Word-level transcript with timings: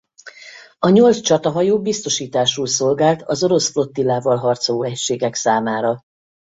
A 0.79 0.89
nyolc 0.89 1.19
csatahajó 1.19 1.81
biztosításul 1.81 2.67
szolgált 2.67 3.21
az 3.21 3.43
orosz 3.43 3.69
flottillával 3.71 4.37
harcoló 4.37 4.83
egységek 4.83 5.35
számára. 5.35 6.01